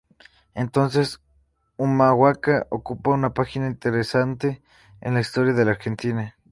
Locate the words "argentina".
5.73-6.35